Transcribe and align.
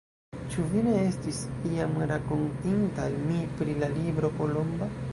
Ĉu 0.53 0.63
vi 0.71 0.79
ne 0.87 0.93
estis 1.09 1.41
iam 1.73 1.95
rakontinta 2.13 3.07
al 3.11 3.21
mi 3.29 3.47
pri 3.61 3.81
la 3.85 3.95
libro 4.03 4.37
Kolomba? 4.43 4.95